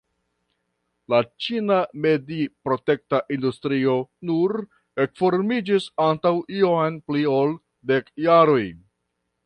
La 1.13 1.17
ĉina 1.47 1.75
mediprotekta 2.05 3.19
industrio 3.37 3.95
nur 4.31 4.57
ekformiĝis 5.07 5.89
antaŭ 6.11 6.35
iom 6.63 7.01
pli 7.09 7.27
ol 7.39 7.59
dek 7.93 8.15
jaroj. 8.29 8.63